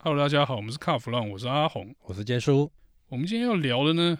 [0.00, 2.70] Hello，大家好，我们是卡弗朗，我是阿红，我是坚叔。
[3.08, 4.16] 我们今天要聊的呢，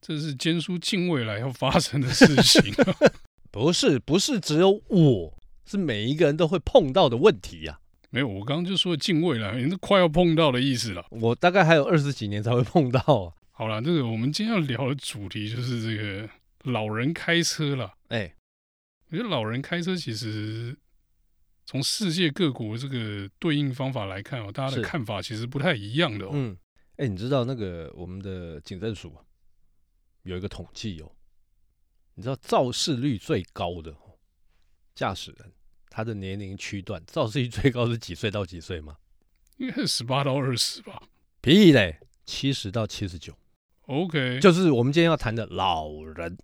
[0.00, 2.74] 这是坚叔近未来要发生的事情。
[3.52, 8.10] 不是，不是只有我，是每一个人都会碰到的问题呀、啊。
[8.10, 11.06] 没有，我刚刚就说近未来，你是快要碰到的意思了。
[11.10, 13.30] 我大概还有二十几年才会碰到、啊。
[13.52, 16.28] 好了，这个我们今天要聊的主题就是这个
[16.64, 17.94] 老人开车了。
[18.08, 18.34] 哎、欸，
[19.08, 20.76] 我觉得老人开车其实。
[21.72, 26.30] 从世界各国这个对应方法来看哦，大家的看法其实不太一样的哦。
[26.34, 26.54] 嗯，
[26.96, 29.16] 哎，你知道那个我们的警政署
[30.24, 31.10] 有一个统计哦，
[32.12, 33.96] 你知道肇事率最高的
[34.94, 35.50] 驾驶人，
[35.88, 38.98] 他的年龄区段肇事率最高是几岁到几岁吗？
[39.56, 41.02] 应该是十八到二十吧。
[41.40, 43.34] 屁嘞，七十到七十九。
[43.86, 46.36] OK，就是我们今天要谈的老人。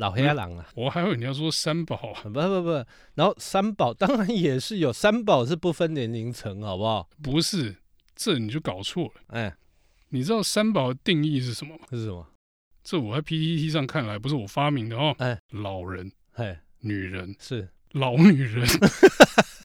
[0.00, 0.66] 老黑狼啊！
[0.74, 2.70] 我还以为你要说三宝啊，不不不，
[3.14, 7.06] 然后三宝当然也是有，三宝是不分年龄层，好不好？
[7.22, 7.76] 不是，
[8.16, 9.12] 这你就搞错了。
[9.26, 9.54] 哎，
[10.08, 11.84] 你知道三宝的定义是什么吗？
[11.90, 12.26] 是什么？
[12.82, 15.14] 这我在 PPT 上看来不是我发明的哦。
[15.18, 18.66] 哎，老人，哎，女人是老女人，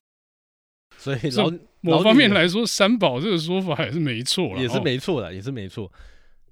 [0.98, 1.50] 所以老
[1.80, 5.90] 某方面来说，三宝这个说法也是没错，也是没错的，也是没错。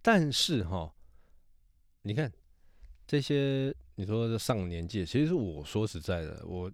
[0.01, 0.91] 但是哈，
[2.01, 2.33] 你看。
[3.07, 6.73] 这些你说的上年纪，其实我说实在的，我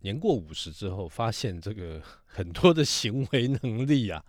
[0.00, 4.24] 年过五十之后，发现这个很多的行为能力啊，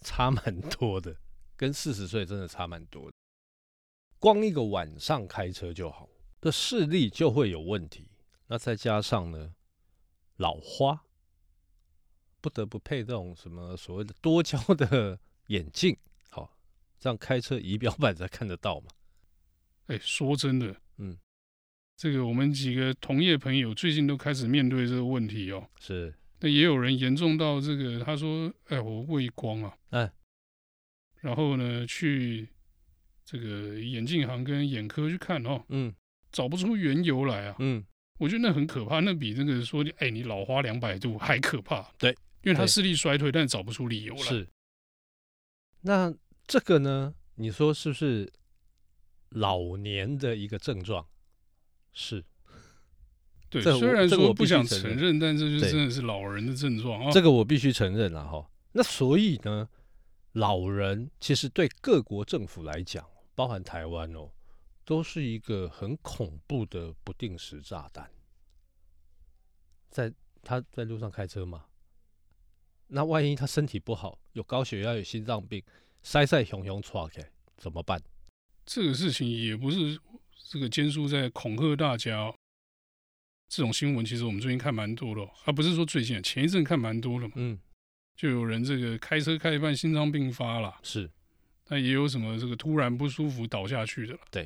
[0.00, 1.14] 差蛮多的，
[1.56, 3.12] 跟四十岁真的差蛮多。
[4.18, 6.08] 光一个晚上开车就好，
[6.40, 8.08] 这视力就会有问题。
[8.46, 9.54] 那再加上呢，
[10.36, 11.04] 老花，
[12.40, 15.96] 不得不配这种什么所谓的多焦的眼镜，
[16.30, 16.56] 好，
[16.98, 18.86] 这样开车仪表板才看得到嘛。
[19.92, 21.14] 哎，说真的，嗯，
[21.98, 25.68] 这个我们几个同业朋友最近都开始面对这个问题哦。
[25.78, 30.10] 是，那也有人严重到这个，他说：“哎，我畏光啊。”哎，
[31.20, 32.48] 然后呢，去
[33.26, 35.94] 这个眼镜行跟眼科去看哦，嗯，
[36.30, 37.56] 找不出缘由来啊。
[37.58, 37.84] 嗯，
[38.18, 41.82] 我觉得那很可怕，那比那个说哎你老花两百度还可怕。
[41.98, 44.22] 对，因为他视力衰退，但找不出理由来。
[44.22, 44.48] 是，
[45.82, 46.14] 那
[46.46, 47.14] 这个呢？
[47.34, 48.32] 你说是不是？
[49.34, 51.06] 老年的一个症状
[51.92, 52.24] 是，
[53.48, 57.10] 对，虽然说不想承认，但这就真的是老人的症状啊。
[57.10, 58.50] 这个我必须承认了哈。
[58.72, 59.68] 那所以呢，
[60.32, 64.30] 老人其实对各国政府来讲，包含台湾哦，
[64.84, 68.10] 都是一个很恐怖的不定时炸弹。
[69.90, 71.66] 在他在路上开车嘛，
[72.86, 75.62] 那万一他身体不好，有高血压、有心脏病，
[76.02, 77.22] 塞塞熊熊闯开
[77.58, 78.02] 怎么办？
[78.64, 79.98] 这个事情也不是
[80.50, 82.34] 这个坚叔在恐吓大家，哦，
[83.48, 87.34] 这种新闻其实我们最近看蛮多的，哦，啊，不是说最近，前一阵看蛮多的嘛。
[87.36, 87.58] 嗯，
[88.16, 91.10] 就有人这个开车开一半心脏病发了，是，
[91.68, 94.20] 那也有什么这个突然不舒服倒下去的了。
[94.30, 94.42] 对，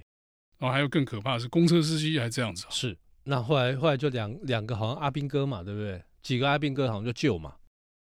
[0.58, 2.68] 然后还有更可怕的是公车司机还这样子，哦。
[2.70, 6.02] 是，那后来后来就两两个好像阿兵哥嘛，对不对？
[6.22, 7.54] 几个阿兵哥好像就救嘛，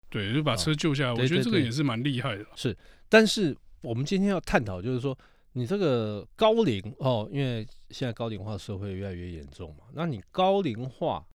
[0.08, 1.10] 对，就把车救下来。
[1.10, 2.44] 哦，我觉得这个也是蛮厉害的。
[2.56, 2.76] 是，
[3.08, 5.16] 但是我们今天要探讨就是说。
[5.52, 11.26] 你这个高龄哦，因为现在高龄化社会越来越严重嘛，那你高龄化，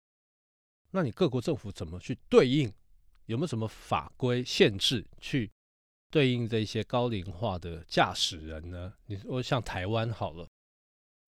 [0.91, 2.73] 那你各国政府怎么去对应？
[3.27, 5.51] 有没有什么法规限制去
[6.11, 8.93] 对应这些高龄化的驾驶人呢？
[9.07, 10.47] 你说像台湾好了，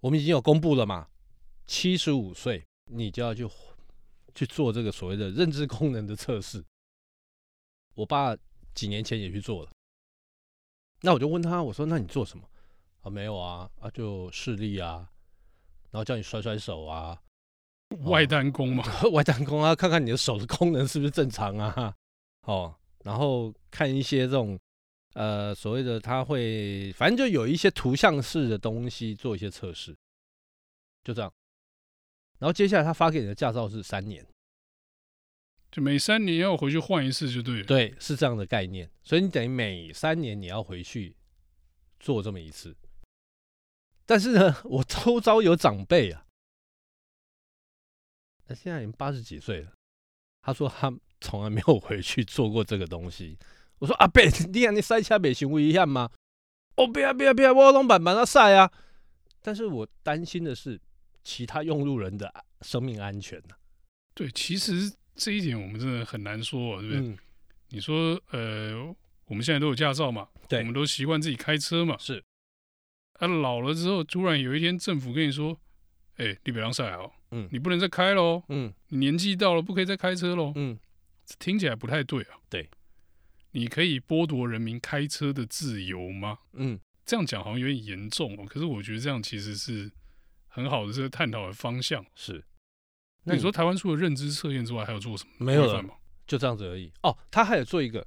[0.00, 1.08] 我们已经有公布了嘛，
[1.66, 3.48] 七十五岁你就要去
[4.34, 6.62] 去做这个所谓的认知功能的测试。
[7.94, 8.36] 我爸
[8.74, 9.70] 几年前也去做了，
[11.00, 12.48] 那我就问他，我说那你做什么？
[13.06, 15.08] 啊，没有啊，啊，就视力啊，
[15.92, 17.16] 然后叫你甩甩手啊，
[18.02, 21.94] 外单功嘛，外单功啊，看看你的手的功能是不是正常啊，
[22.42, 22.74] 哦，
[23.04, 24.58] 然后看一些这种
[25.14, 29.96] 呃所谓的他会，反正就有一些图像式的东西做一些测试，
[31.04, 31.32] 就这样，
[32.40, 34.26] 然后接下来他发给你的驾照是三年，
[35.70, 41.14] 就每三年要回去换一次就对了，对，是这样的概念，所以你等于每三年你要回去
[42.00, 42.76] 做这么一次。
[44.06, 46.24] 但是呢， 我周遭有长辈啊，
[48.46, 49.72] 他现在已经八十几岁了。
[50.42, 53.36] 他说他从来没有回去做过这个东西。
[53.78, 54.22] 我说阿伯，
[54.52, 56.08] 你看你塞车没行为一样吗？
[56.76, 58.70] 哦，不要不要不要，我拢慢慢的塞啊。
[59.42, 60.80] 但是我担心的是
[61.24, 62.32] 其他用路人的
[62.62, 63.58] 生命安全呢、啊。
[64.14, 67.00] 对，其实这一点我们真的很难说，对不对？
[67.00, 67.18] 嗯、
[67.70, 68.94] 你说呃，
[69.26, 72.22] 我们现在都有驾照嘛，对，我们都习惯自己开车嘛，是。
[73.18, 75.58] 他、啊、老了之后，突然有一天政府跟你说
[76.16, 80.78] ：“哎、欸，你别让赛哦，嗯，你不能再开喽，嗯，你年纪到了，不可以再开车喽，嗯，
[81.38, 82.68] 听起来不太对啊。”对，
[83.52, 86.38] 你可以剥夺人民开车的自由吗？
[86.52, 88.44] 嗯，这样讲好像有点严重哦。
[88.46, 89.90] 可是我觉得这样其实是
[90.48, 92.04] 很好的这个探讨的方向。
[92.14, 92.44] 是，
[93.24, 95.32] 那你说台湾除了认知测验之外，还有做什么？
[95.38, 95.82] 没有了，
[96.26, 96.92] 就这样子而已。
[97.02, 98.06] 哦，他还有做一个，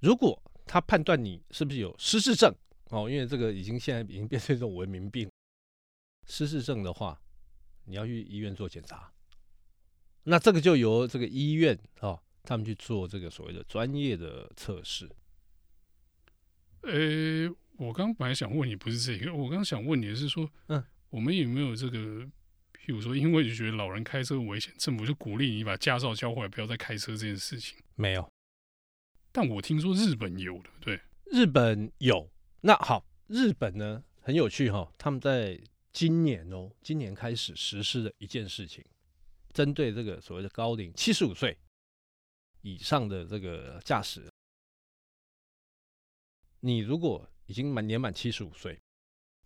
[0.00, 2.54] 如果他判断你是不是有失智症
[2.90, 5.30] 哦，因为这个已经现在已经变成一种文明病，
[6.26, 7.20] 失智症的话，
[7.84, 9.12] 你要去医院做检查。
[10.24, 15.08] 那这个就由这个医院哦，他们去做这个所谓的专业的测试。
[16.82, 21.98] 呃，我刚本来想问你不是这个，我刚想问你的是说，嗯，我们有没有这个，
[22.72, 27.78] 譬如说，因为就觉得老人开车危险，政府就鼓励你把驾照交回来，不要再开车这件事情？
[27.96, 28.30] 没有。
[29.32, 32.30] 但我听说日本有的，对，日本有。
[32.60, 35.60] 那好，日本呢很有趣哈、哦，他们在
[35.92, 38.84] 今年哦，今年开始实施的一件事情。
[39.52, 41.56] 针对这个所谓的高龄七十五岁
[42.62, 44.30] 以上的这个驾驶，
[46.60, 48.78] 你如果已经满年满七十五岁，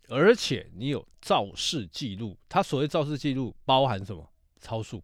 [0.08, 4.28] 而且你有肇事记录，他所谓肇事记录包含什么？
[4.60, 5.02] 超速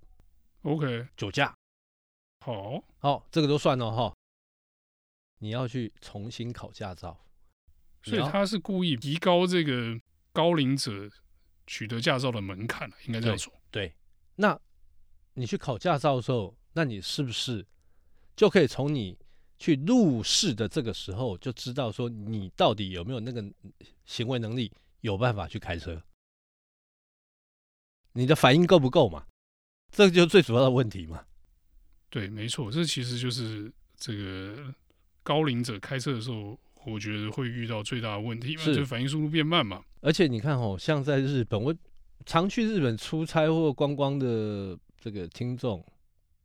[0.62, 1.56] ，OK，酒驾，
[2.44, 4.14] 好，好，这个都算了哈。
[5.38, 7.18] 你要去重新考驾照，
[8.08, 10.00] 所以他是故意提高这个
[10.32, 11.08] 高龄者
[11.66, 13.52] 取得驾照的门槛，应该这样说。
[13.70, 13.94] 对，
[14.36, 14.58] 那。
[15.34, 17.64] 你去考驾照的时候，那你是不是
[18.34, 19.16] 就可以从你
[19.56, 23.40] 去入试的这个时候就知道说你到底有没有那个
[24.04, 24.72] 行为能力，
[25.02, 26.02] 有办法去开车？
[28.14, 29.24] 你的反应够不够嘛？
[29.92, 31.24] 这个就是最主要的问题嘛。
[32.10, 34.74] 对，没错，这其实就是这个
[35.22, 36.58] 高龄者开车的时候，
[36.90, 39.82] 我觉得会遇到最大的问题嘛，是就反应速度变慢嘛。
[40.00, 41.74] 而且你看哦，像在日本，我
[42.26, 44.78] 常去日本出差或观光的。
[45.00, 45.82] 这个听众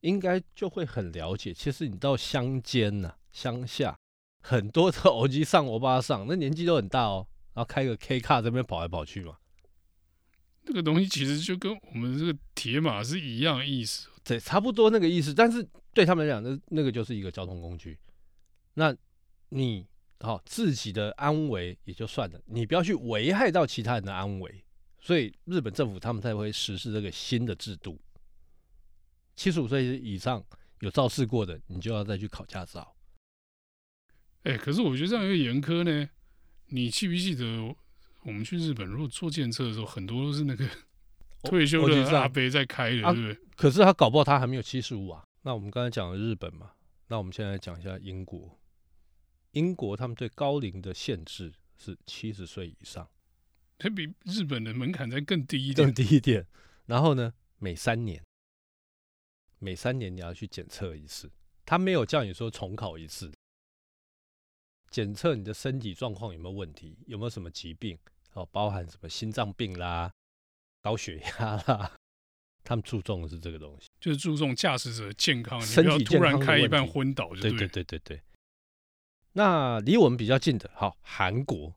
[0.02, 3.98] 应该就会很了解，其实你到乡间呐、乡下，
[4.42, 7.26] 很多的欧吉桑、欧巴上，那年纪都很大哦，
[7.56, 9.38] 然后开个 K 卡这边跑来跑去嘛。
[10.66, 15.34] 那个东西其实就跟我们这个铁马是一样的意思，对，差不多那个意思。
[15.34, 17.98] 但是对他们来讲，那那个就是一个交通工具。
[18.76, 18.96] 那
[19.50, 19.84] 你
[20.24, 24.64] 好、哦、自己的安危也就算了，你不要去危害到其他人的安危。
[25.00, 28.00] 所以日本政府他们才会实施这个新的制度。
[29.36, 30.42] 七十五岁以上
[30.80, 32.96] 有肇事过的，你就要再去考驾照。
[34.44, 36.10] 哎、欸，可是我觉得这样有点严苛呢。
[36.68, 37.46] 你记不记得
[38.22, 40.66] 我们去日本，如果坐电车的时候，很多都是那个
[41.44, 43.38] 退休的阿伯在开的，对不对？
[43.58, 45.24] 可是他搞不好他还没有七十五啊。
[45.42, 46.72] 那我们刚才讲了日本嘛，
[47.08, 48.58] 那我们现在讲一下英国。
[49.54, 53.10] 英国他们对高龄的限制是七十岁以上，
[53.80, 56.46] 它比日本的门槛再更低一点，更低一点。
[56.86, 58.22] 然后呢，每三年。
[59.60, 61.32] 每三年你要去检测一次，
[61.66, 63.32] 他没有叫你说重考一次，
[64.90, 67.98] 检测你的身体状况有没有问题，有没有什么疾病，
[68.34, 70.12] 哦，包含什么心脏病啦、
[70.82, 71.96] 高血压啦，
[72.66, 78.22] 他们注重的是这个东西，就是注重驾驶者的健康，身体突然开一半昏倒就对，对对对对对。
[79.34, 81.74] 那离我们比较近的，好，韩国，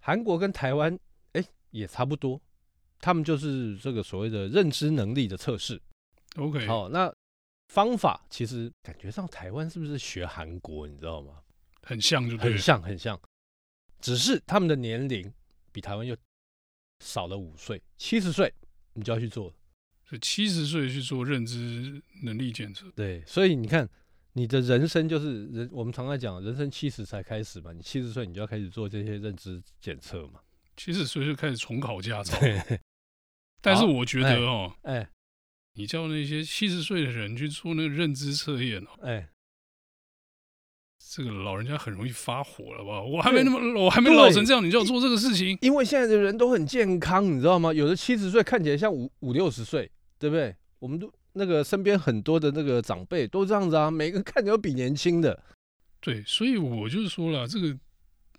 [0.00, 0.98] 韩国跟台湾
[1.32, 2.40] 哎也差不多，
[3.00, 5.80] 他们就是这个所谓的认知能力的测试。
[6.36, 7.12] OK，好，那
[7.68, 10.86] 方法其实感觉上台湾是不是学韩国？
[10.86, 11.42] 你知道吗？
[11.82, 13.20] 很像，就很像，很像，
[14.00, 15.32] 只是他们的年龄
[15.72, 16.16] 比台湾又
[17.00, 18.52] 少了五岁，七十岁
[18.92, 19.54] 你就要去做了，
[20.04, 22.90] 所以七十岁去做认知能力检测。
[22.92, 23.88] 对，所以你看，
[24.34, 30.40] 你的人生就是人，我们常在讲，人生七十才开始嘛，你七十岁你就要开始做这些认知检测嘛，
[30.76, 32.38] 七十岁就开始重考驾照。
[33.60, 34.98] 但是我觉得哦，哎。
[34.98, 35.08] 欸
[35.76, 39.28] 你叫那些七十岁的人去做那个认知测验哦，哎，
[41.04, 43.02] 这个老人家很容易发火了吧？
[43.02, 45.58] 我还没那么，我还没老成这样，你就要做这个事情？
[45.62, 47.72] 因为现在的人都很健康，你知道吗？
[47.72, 50.54] 有的七十岁看起来像五五六十岁，对不对？
[50.78, 55.42] 我们都那个身边很多的那个长辈都这样子啊，每个看起来都比年轻的。
[56.00, 57.68] 对，所以我就是说了，这个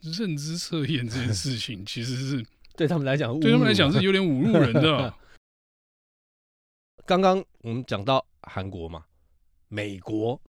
[0.02, 5.14] 认知测验这件事 情，其实是对他们来讲，对他们来讲是有点侮辱人的。
[7.06, 9.06] 刚刚我们讲到韩国嘛，
[9.68, 10.42] 美国，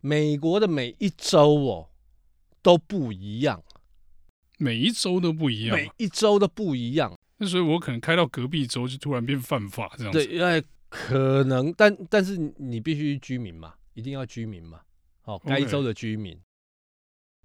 [0.00, 1.90] 美国的每一周哦
[2.62, 3.62] 都不一样，
[4.58, 7.16] 每一周都不一样，每一周都不一样。
[7.42, 10.24] 那所以我可能开到隔壁州就突然变犯法这样子。
[10.24, 14.80] 对，因为可能，但但是你必须居民嘛，一定要居民嘛。
[15.24, 16.40] 哦，该州的居民.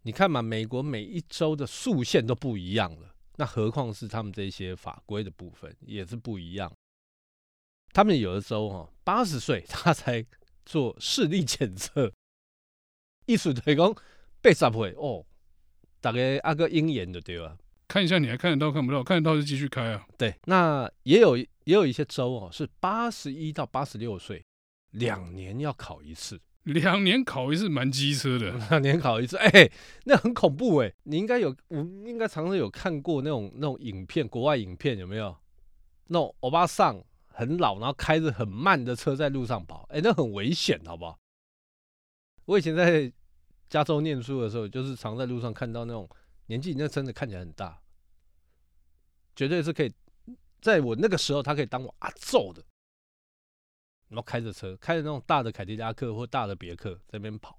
[0.03, 3.15] 你看嘛，美国每一州的速限都不一样了。
[3.37, 6.71] 那何况是他们这些法规的部分也是不一样。
[7.91, 10.23] 他们有的州哈，八十岁他才
[10.63, 12.13] 做视力检测，
[13.25, 13.95] 意思就是讲
[14.43, 15.25] 八十岁哦，
[15.99, 17.57] 大概阿个鹰眼的对吧？
[17.87, 19.03] 看一下你还看得到看不到？
[19.03, 20.05] 看得到就继续开啊。
[20.17, 24.43] 对，那也有也有一些州哦，是八十一到八十六岁，
[24.91, 26.39] 两年要考一次。
[26.63, 29.71] 两年考一次蛮机车的， 两年考一次，哎、欸，
[30.03, 30.95] 那很恐怖哎、欸。
[31.03, 35.33] 你应该有，我应该常常有看过那种那种影片，国外影片有没有？
[36.07, 41.17] 那种欧巴桑很老，然后开着很慢的车在路上跑，哎、欸，那很危险，好不好？
[42.43, 43.09] 我以前在
[43.69, 46.09] 加州念书的时候，就是常在路上看到那种
[46.47, 47.81] 年纪那真的看起来很大，
[49.35, 49.93] 绝对是可以，
[50.59, 52.63] 在我那个时候，他可以当我阿揍的。
[54.09, 57.57] 然后开着车，开着那种大的凯迪拉克或大的别克在那边跑。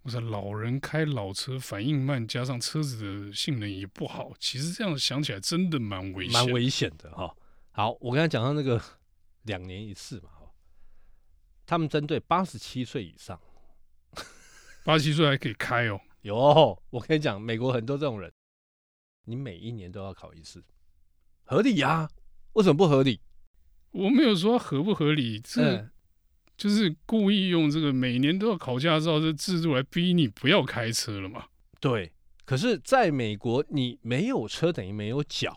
[0.00, 7.36] 我说老人开老车反应慢，加上车子的性能也不好，其实这样想起来真的蛮危险，蛮危险的哈。
[7.72, 8.82] 好，我刚才讲到那个
[9.42, 10.50] 两年一次嘛，哈，
[11.66, 13.38] 他们针对八十七岁以上，
[14.84, 16.00] 八十七岁还可以开哦。
[16.22, 16.36] 有，
[16.90, 18.32] 我跟你讲，美国很多这种人，
[19.24, 20.64] 你每一年都要考一次，
[21.44, 22.10] 合理呀、啊？
[22.54, 23.20] 为什么不合理？
[23.90, 25.88] 我没有说合不合理，这
[26.56, 31.46] 就是故意用这个每年都要考驾照这制度来逼你不要开车了嘛。
[31.80, 32.12] 对，
[32.44, 35.56] 可是在美国，你没有车等于没有脚，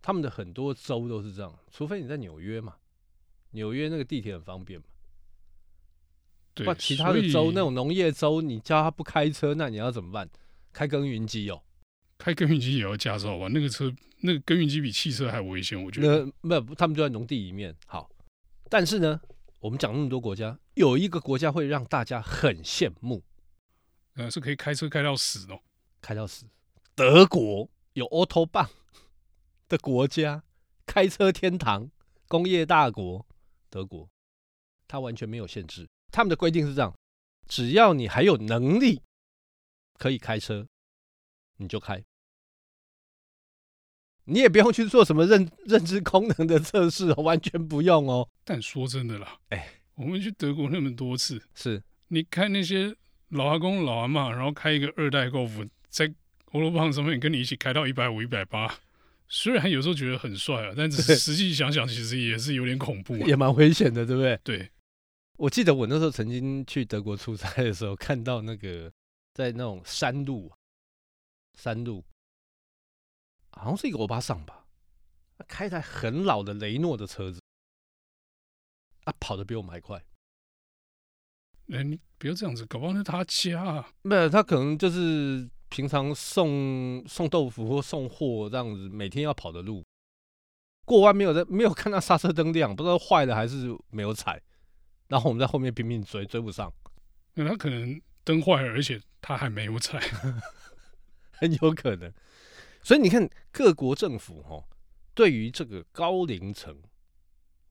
[0.00, 2.76] 他们的很多州都是这样，除非你在纽约嘛，
[3.50, 4.86] 纽约那个地铁很方便嘛。
[6.64, 10.28] 对，其他的州那种农业州，你叫他不开车，那你要怎么办？
[10.72, 11.62] 开耕耘机哦。
[12.18, 13.48] 开耕耘机也要驾照吧？
[13.48, 16.24] 那个车，那个耕耘机比汽车还危险，我觉得。
[16.24, 17.74] 那没有，他们就在农地里面。
[17.86, 18.10] 好，
[18.68, 19.20] 但是呢，
[19.60, 23.22] 我们讲那么多国家，有一个国家会让大家很羡慕，
[24.14, 25.60] 呃，是可以开车开到死哦，
[26.00, 26.44] 开到死。
[26.94, 28.68] 德国有 Autobahn
[29.68, 30.42] 的国家，
[30.86, 31.90] 开车天堂，
[32.26, 33.24] 工业大国。
[33.70, 34.08] 德国，
[34.88, 36.94] 它完全没有限制，他们的规定是这样：
[37.46, 39.00] 只要你还有能力
[39.98, 40.66] 可以开车，
[41.56, 42.02] 你就开。
[44.24, 48.28] 你也不用去做什么认认知功能的测试哦，完全不用哦。
[48.44, 52.94] 但说真的啦，哎，我们去德国那么多次，是你看那些
[53.30, 56.12] 老阿公老阿妈，然后开一个二代高尔夫，在
[56.52, 58.78] 欧罗棒上面跟你一起开到一百五、一百八，
[59.28, 64.38] 虽然有时候觉得很帅啊，但是 实际想想，其实也是有点恐怖啊，也蛮危险的，对不对？
[64.44, 64.70] 对，
[65.38, 68.92] 我记得我那时候曾经去德国出差的时候，看到那个
[69.34, 70.52] 在那种山路，
[71.54, 72.04] 山路。
[73.52, 74.66] 好像是一个欧巴桑吧，
[75.38, 77.40] 他开一台很老的雷诺的车子，
[79.04, 80.04] 啊跑得比我们还快。
[81.72, 83.92] 哎，你不要这样子，搞不好是他家啊。
[84.02, 89.84] 没有，他可能就是平常送送豆腐或送货这样子，每天要跑的路。
[90.84, 94.42] 过弯没有在，没有看到刹车灯亮，不知道坏了还是没有踩。
[95.08, 96.72] 然后我们在后面拼命追，追不上。
[97.34, 100.00] 那他可能灯坏了，而且他还没有踩，
[101.32, 102.12] 很有可能。
[102.82, 104.64] 所以你看，各国政府哈，
[105.14, 106.80] 对于这个高龄层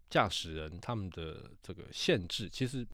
[0.09, 2.85] 驾驶人他们的这个限制，其实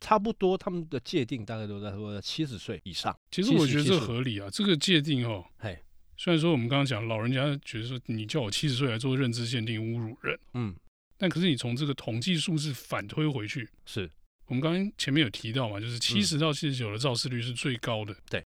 [0.00, 3.16] 差不多，他们的界定大概都在说七十岁以上。
[3.30, 5.78] 其实我觉得这合理啊，这个界定哦，嘿，
[6.16, 10.74] 虽然说我们刚刚讲老人家觉得说你叫我七十岁来做认知鉴定侮辱人，嗯，
[11.20, 14.10] 但可是你从这个统计数字反推回去，是
[14.46, 18.42] 我们刚刚前面有提到嘛，就是七十到七十九的肇事率是最高的，对。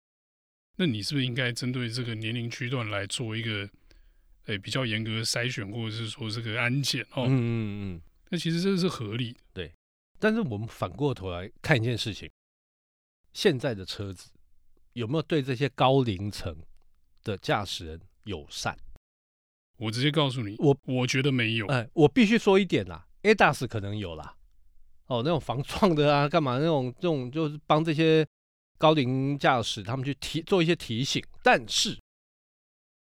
[0.76, 3.62] 那你是不是应该针对这个年龄区段来做一个，
[4.44, 7.24] 诶、欸、比较严格的筛选，或者是说这个安检哦？
[7.24, 8.02] 嗯嗯嗯。
[8.28, 9.72] 那其实这是合理的，对。
[10.18, 12.30] 但是我们反过头来看一件事情，
[13.32, 14.30] 现在的车子
[14.92, 16.54] 有没有对这些高龄层
[17.24, 18.78] 的驾驶人友善？
[19.78, 21.66] 我直接告诉你，我我觉得没有。
[21.68, 24.36] 哎、欸，我必须说一点啦，ADAS 可能有啦，
[25.06, 28.24] 哦，那种防撞的啊，干嘛那种这种就是帮这些。
[28.80, 31.98] 高龄驾驶，他们去提做一些提醒，但是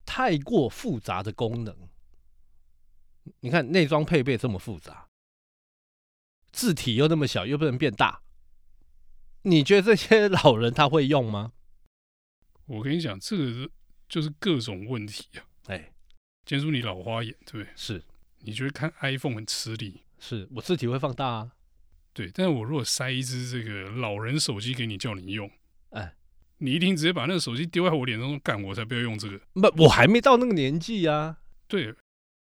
[0.05, 1.73] 太过复杂的功能，
[3.39, 5.07] 你看内装配备这么复杂，
[6.51, 8.21] 字体又那么小，又不能变大，
[9.43, 11.53] 你觉得这些老人他会用吗？
[12.65, 13.71] 我跟你讲，这个
[14.09, 15.47] 就是各种问题啊！
[15.67, 15.93] 哎，
[16.51, 17.67] 建筑你老花眼，对不对？
[17.77, 18.03] 是，
[18.39, 20.01] 你觉得看 iPhone 很吃力？
[20.19, 21.51] 是我字体会放大啊，
[22.11, 22.29] 对。
[22.33, 25.49] 但是我如果塞一只这个老人手机给你，叫你用。
[25.91, 26.13] 哎，
[26.57, 29.39] 你一定直接把那个手机丢在我脸上干，我才不要用这个。
[29.53, 31.37] 不，我还没到那个年纪啊。
[31.69, 31.95] 对，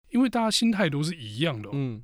[0.09, 1.71] 因为大家心态都是一样的、哦。
[1.73, 2.03] 嗯，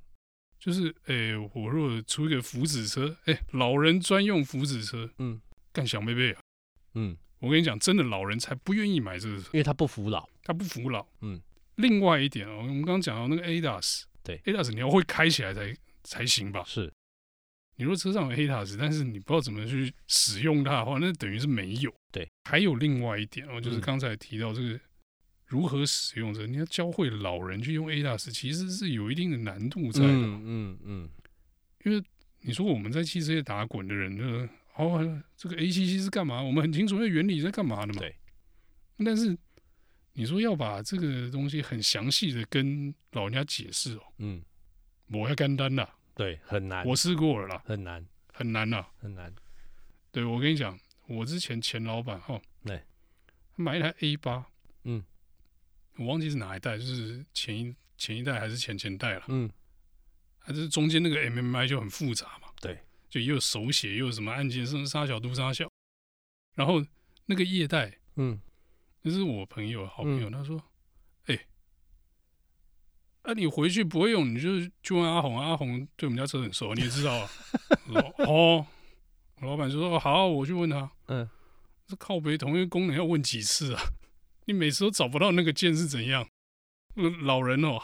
[0.57, 5.41] 就是，哎、欸，我如果出一个福祉车，哎、欸，老人专用福祉车，嗯，
[5.73, 6.39] 干小妹妹啊。
[6.93, 11.05] 嗯，我跟你讲，真的老人才不愿意买这个车，因为他不服老，他不服老。
[11.19, 11.41] 嗯，
[11.79, 16.63] 另外一点哦，我们刚刚讲到那个 ADAS，对，ADAS 你要会开起来才才行吧？
[16.65, 16.91] 是。
[17.77, 21.89] 你如果车上有 ADAS，但是你不知道怎么去使用它的话，那等于是没有。
[22.11, 24.77] 对，还有另外一点哦，就是刚才提到这个
[25.45, 30.07] 如何使用这个，你要教会老人去用 ADAS，其实是有一定的难度在的。
[30.09, 31.09] 嗯嗯，嗯，
[31.85, 32.03] 因为
[32.41, 36.41] 你说我们在汽车业打滚的人，呢，哦，这个 ACC 是干嘛？
[36.41, 38.01] 我们很清楚那原理在干嘛的嘛。
[38.01, 38.13] 对。
[39.05, 39.37] 但是
[40.19, 44.43] 你说要把这个东西很详细的跟老人家解释哦，嗯，
[45.07, 46.85] 我要干单了，对，很难。
[46.85, 49.33] 我试过了啦，很难，很难呐，很难。
[50.11, 52.83] 对，我跟你讲，我之前前老板哈，对，
[53.55, 54.45] 他买一台 A 八，
[54.83, 55.01] 嗯，
[55.95, 59.49] 我忘记是哪一代，就是前一前一代还是前前代了，嗯。
[60.41, 62.77] 它就是中间那个 MMI 就很复杂嘛，对，
[63.09, 65.71] 就又有手写，又有什么按键，甚至杀小度杀小，
[66.55, 66.85] 然后
[67.25, 68.37] 那个液带，嗯，
[69.01, 70.61] 那是我朋友好朋友，嗯、他说，
[71.25, 71.47] 哎、欸，
[73.23, 77.29] 那、啊、你回去不会用，你就去问阿红，阿红对我们家车很熟，你也知道啊。
[78.27, 78.65] 哦，
[79.41, 81.29] 我老板就说好，我去问他，嗯，
[81.87, 83.81] 这靠北同一个功能要问几次啊？
[84.45, 86.27] 你每次都找不到那个键是怎样？
[87.21, 87.79] 老人哦，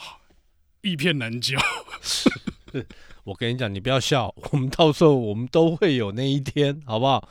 [0.82, 1.58] 一片难教。
[3.24, 7.30] 我跟你讲，你不要笑，我们到时候我们都会有那一天，好不好？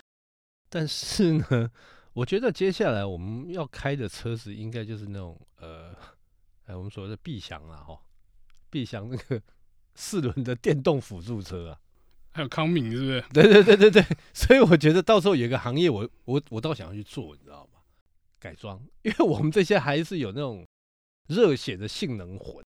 [0.70, 1.70] 但是呢，
[2.14, 5.92] 我觉得接下来我们要开的车子应该就是那种呃，
[6.66, 8.00] 哎，我们所谓的 B 翔啊，哈
[8.70, 9.42] ，，B 翔那个
[9.94, 11.80] 四轮的电动辅助车啊，
[12.30, 13.24] 还有康敏是不是？
[13.32, 17.80] 对对对对对， 所以我觉得到时候有一个行业我，我我我倒想要去做，你知道吗？
[18.38, 20.64] 改装，因为我们这些还是有那种
[21.26, 22.64] 热血的性能魂。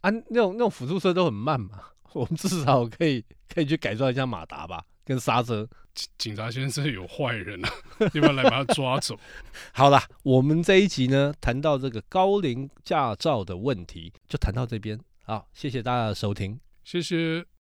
[0.00, 5.68] 啊，那种那种辅助车都很慢嘛，我们至少可以可以去改装一下马达吧，跟刹车。
[6.16, 9.18] 警察先生有坏人啊，要不要来把他抓走？
[9.74, 14.98] 好了，我们这一集呢，谈到这个高龄驾照的问题，就谈到这边。
[15.24, 17.57] 好，谢谢大家的收听，谢谢。